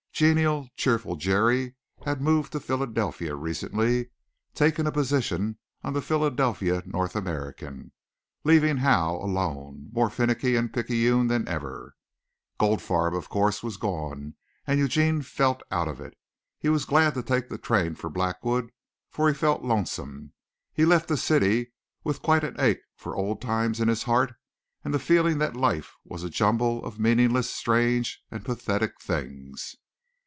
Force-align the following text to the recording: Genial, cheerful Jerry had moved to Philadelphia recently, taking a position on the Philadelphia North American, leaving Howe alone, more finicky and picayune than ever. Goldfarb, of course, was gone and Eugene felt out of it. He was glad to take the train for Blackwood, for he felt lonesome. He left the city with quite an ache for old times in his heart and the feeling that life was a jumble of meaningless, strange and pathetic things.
Genial, 0.13 0.69
cheerful 0.77 1.15
Jerry 1.15 1.73
had 2.05 2.21
moved 2.21 2.51
to 2.51 2.59
Philadelphia 2.59 3.33
recently, 3.35 4.11
taking 4.53 4.85
a 4.85 4.91
position 4.91 5.57
on 5.83 5.93
the 5.93 6.01
Philadelphia 6.01 6.83
North 6.85 7.15
American, 7.15 7.91
leaving 8.43 8.77
Howe 8.77 9.15
alone, 9.15 9.89
more 9.91 10.11
finicky 10.11 10.55
and 10.55 10.71
picayune 10.71 11.25
than 11.25 11.47
ever. 11.47 11.95
Goldfarb, 12.59 13.15
of 13.15 13.29
course, 13.29 13.63
was 13.63 13.77
gone 13.77 14.35
and 14.67 14.77
Eugene 14.77 15.23
felt 15.23 15.63
out 15.71 15.87
of 15.87 15.99
it. 15.99 16.15
He 16.59 16.69
was 16.69 16.85
glad 16.85 17.15
to 17.15 17.23
take 17.23 17.49
the 17.49 17.57
train 17.57 17.95
for 17.95 18.07
Blackwood, 18.11 18.69
for 19.09 19.27
he 19.27 19.33
felt 19.33 19.63
lonesome. 19.63 20.33
He 20.71 20.85
left 20.85 21.07
the 21.07 21.17
city 21.17 21.73
with 22.03 22.21
quite 22.21 22.43
an 22.43 22.59
ache 22.59 22.81
for 22.95 23.15
old 23.15 23.41
times 23.41 23.79
in 23.79 23.87
his 23.87 24.03
heart 24.03 24.35
and 24.83 24.93
the 24.93 24.99
feeling 24.99 25.39
that 25.39 25.55
life 25.55 25.95
was 26.05 26.21
a 26.21 26.29
jumble 26.29 26.85
of 26.85 26.99
meaningless, 26.99 27.49
strange 27.49 28.21
and 28.29 28.45
pathetic 28.45 29.01
things. 29.01 29.77